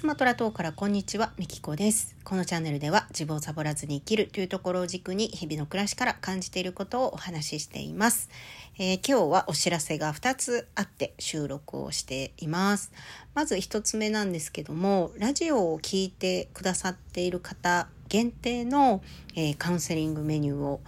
[0.00, 2.16] スマトラ島からこんにちは、みきこです。
[2.24, 8.30] このチャンネルでは自分をサボらずに生きるというところを軸に日々の暮らしから感じていることをお話ししています。
[8.78, 12.92] えー、今日はお知らせが2つあって収録をしています。
[13.34, 19.02] まず1つ目なんですけども、ラジオを聴いてくださっている方限定の、
[19.36, 20.80] えー、カウンセリングメニューを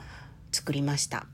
[0.52, 1.27] 作りました。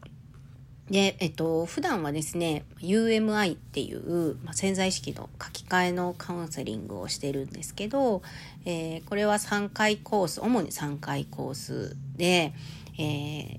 [0.90, 8.22] で、えっと、普段はですね、UMI っていう、まあ、潜在意識の書きえのカウンセリングをしてるんですけど、
[8.64, 12.53] えー、これは3回コース、主に3回コースで、
[12.99, 13.58] え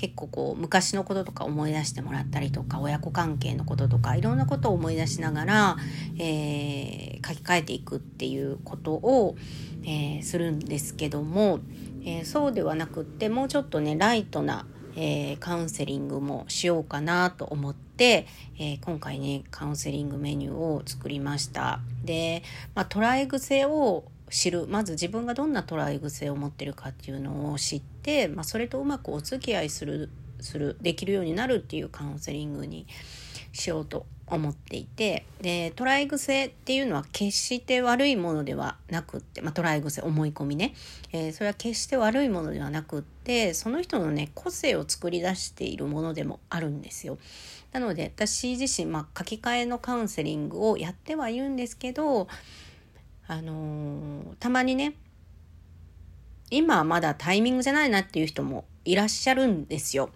[0.00, 5.76] 結構こう昔のこととか思い出してもらったりとか親子関係のこととかいろんなことを思い出しながら、
[6.18, 9.36] えー、書き換えていくっていうことを、
[9.84, 11.60] えー、するんですけども、
[12.02, 14.64] えー、そうではなくってもうちょっとねライトな
[14.96, 18.26] えー、カウンセリングもしようかなと思って、
[18.58, 21.80] えー、今回ねカウンセリングメニューを作りました。
[22.04, 22.42] で、
[22.74, 24.66] まあ、捉え癖を知る。
[24.68, 30.10] まず自分がどんな捉え癖を持ってるかっていうのを知って、まあ、それとうまくお付き合いする
[30.40, 32.86] するできるようになるっていうカウンセリングに
[33.52, 40.74] しようと思っていてでトライ癖っていうのは決して悪いものではなくって、まあ、トライ癖思い込みね、
[41.12, 47.18] えー、それは決して悪いものではなくってその人のね個性を作り出しているものでもあるんですよ。
[47.72, 52.26] なので私自身、まあ、書き換えのカウンセリングをやってはいるんですけど
[53.28, 54.94] あのー、たまにね
[56.50, 60.10] 今はまだタイミングじゃないなっていう人もいらっしゃるんですよ。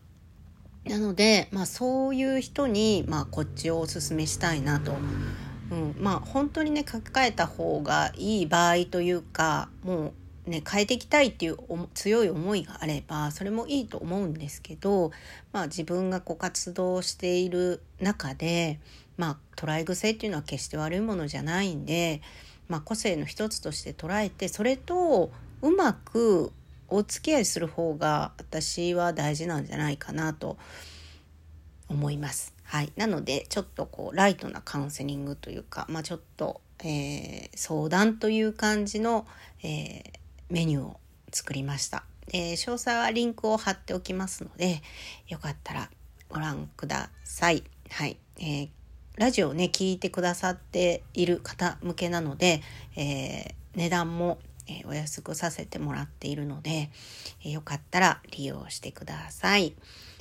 [0.86, 4.92] なので、まあ、そういう人に、まあ、こっちをおすすめしたいなと。
[5.70, 10.12] うん、まあ本当にね書き換えた方がいい場合というかも
[10.46, 11.58] うね変えていきたいっていう
[11.94, 15.10] 強い思いがあればそれもいいと思うんですけど、
[15.52, 18.78] まあ、自分がこう活動している中で、
[19.16, 22.20] まあ、捉え癖っていうのは決して悪いものじゃないんで、
[22.68, 25.30] まあ、個性の一つとして捉えてそれと
[25.62, 26.52] うまく
[26.94, 30.56] お付き合いする方が私は大事なんじゃないかなと
[31.88, 32.54] 思います。
[32.62, 32.92] はい。
[32.94, 39.26] なので、ちょっとこう、ライトなカウンセリングというか、まあちょっと、えー、相談という感じの、
[39.64, 40.02] えー、
[40.50, 41.00] メニューを
[41.32, 42.04] 作りました。
[42.28, 44.80] で、詳細はリンクを貼っておきますので、
[45.26, 45.90] よかったら
[46.28, 47.64] ご覧ください。
[47.90, 48.16] はい。
[48.38, 48.68] えー、
[49.16, 52.62] ラジオをね、聞いてくださっている方向けなので、
[52.96, 56.90] えー値段もえー、お安くさせてもらっているので、
[57.42, 59.74] えー、よかったら利用してください。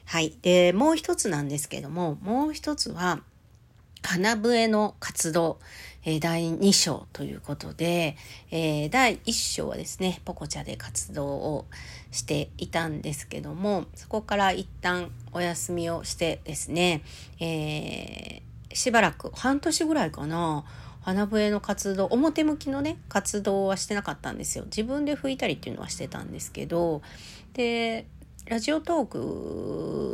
[0.05, 0.33] はい。
[0.41, 3.21] で、もう一つなんですけども、もう一つは、
[4.03, 5.59] 花笛の活動、
[6.03, 8.17] えー、第2章ということで、
[8.51, 11.65] えー、第1章はですね、ポコチャで活動を
[12.11, 17.01] していたんですけども、そこから一旦お休みをしてですね、
[17.39, 20.65] えー、しばらく半年ぐらいかな、
[21.03, 24.63] 花笛の活動表向きのね活動はしてなかったんですよ。
[24.65, 27.01] 自分で吹いたりっていうのはしてたんですけど
[27.53, 28.07] で
[28.45, 29.07] ラジオトー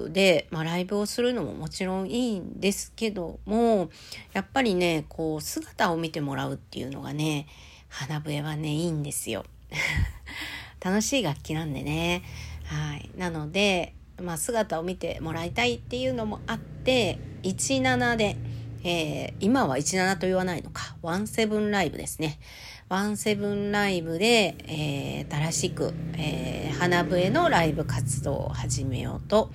[0.05, 3.89] クで、まあ、ライブをするのももちろんいいんですけども
[4.33, 7.47] やっぱりねこう姿を見てもらうっていうのがね
[7.87, 9.45] 花笛はねいいんですよ。
[10.79, 12.23] 楽しい楽器なんでね。
[12.65, 13.09] はい。
[13.17, 18.37] なので、まあ、姿を見てもらいたいっていうのもあって17で
[18.83, 22.39] えー、今は17と言わないのか、ワンセブンライブですね。
[22.87, 29.51] ワンセブンライブで、えー、新しく、えー、花笛のライブ活動を始めようと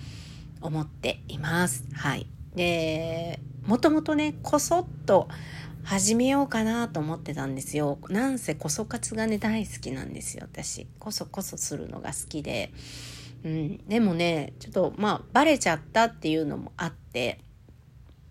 [0.60, 1.84] 思っています。
[1.94, 2.26] はい。
[2.54, 5.28] で、もともとね、こそっと
[5.82, 7.98] 始めようかなと思ってたんですよ。
[8.08, 10.86] なんせこそ活がね、大好きなんですよ、私。
[10.98, 12.72] こそこそするのが好きで。
[13.44, 13.78] うん。
[13.88, 17.40] でもね、ちょっとまあ、バレちゃったっていうのもあって、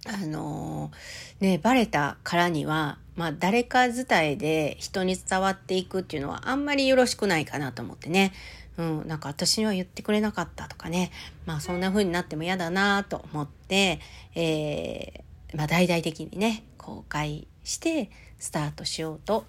[0.05, 8.33] あのー、ね、バレたからには、まあ、誰か伝えで人に伝わっていくっていうのはあんまりよろしくないかなと思ってね。
[8.77, 11.11] うん、なんか私には言ってくれなかったとかね。
[11.45, 13.99] まあ、そんな風になっても嫌だなと思って、
[14.35, 18.09] えー、まあ、大々的にね、公開して
[18.39, 19.45] スタートしようと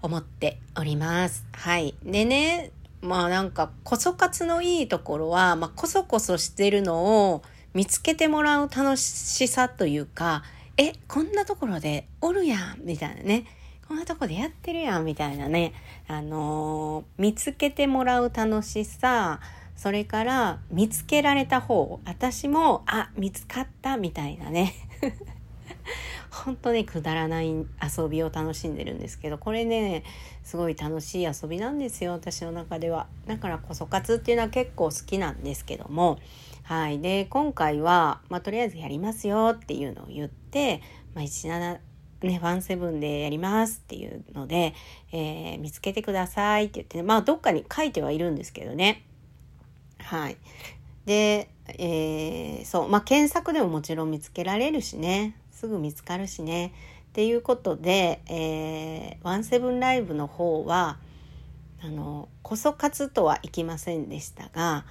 [0.00, 1.44] 思っております。
[1.52, 1.94] はい。
[2.04, 2.70] でね、
[3.02, 7.42] まあなんか、こそ活のいいところは、まあ、こそこそしてるのを、
[7.74, 10.44] 見つけてもらう楽しさというか、
[10.76, 13.44] え、こんなところでおるやんみたいなね。
[13.86, 15.72] こんなとこでやってるやんみたいなね。
[16.06, 19.40] あのー、見つけてもらう楽しさ、
[19.76, 24.72] それから見つけられた方、私も、あ、見つかったみたいなね。
[26.30, 30.04] 本当ね、くだらない遊びを楽しんでるんですけど、これね、
[30.44, 33.08] すごい楽しい遊びなんですよ、私の中では。
[33.26, 36.18] だからこそ活っていうのは結構好きなんですけども、
[36.64, 36.98] はい。
[37.00, 40.82] で、今回は、まあ、とりあえずやりますよっていうのを言って、
[41.14, 41.78] まあ、17
[42.22, 44.74] ね、ワンセブンでやりますっていうので、
[45.12, 49.04] えー、見つけてくださいって言って、ね、まあどっかに書いてはいるんですけどね。
[49.98, 50.38] はい。
[51.04, 56.72] で、えー、そう、まあ検索でももちろん見つけられるしね、すぐ見つかるしね。
[57.08, 60.98] っていうことで、えー、ワンセブンライブの方は、
[61.80, 64.84] あの、こそ活とはいきませんでしたが、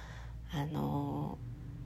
[0.52, 1.36] あの、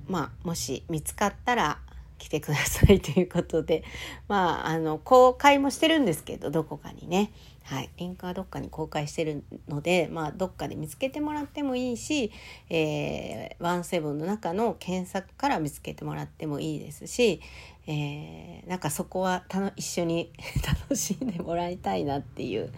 [0.09, 1.79] まあ、もし見つかったら
[2.19, 3.85] 来てくださいということで、
[4.29, 7.31] まあ、あの、公開もしてるんですけど、どこかにね。
[7.63, 7.91] はい。
[7.99, 12.33] リンクはどっかに公開してるので、まあ、どっかで見つけてもらってもいいし、
[12.71, 17.43] えー、ワンセブンの中の検索から見つけてもらってもいいですし、
[17.87, 20.33] えー、なんかそこはたの一緒に
[20.67, 22.73] 楽しんでもらいたいなっていう、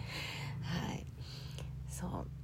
[0.61, 1.05] はい。
[1.89, 2.40] そう。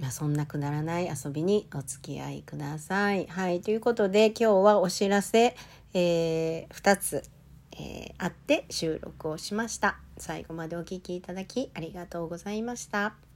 [0.00, 3.26] まあ、そんなくだらない遊びにお付き合いください。
[3.26, 3.60] はい。
[3.60, 5.54] ということで、今日はお知らせ、
[5.94, 7.22] えー、2つ、
[7.72, 9.98] えー、あって収録をしました。
[10.18, 13.31] 最後までお聴きいただきありがとうございました。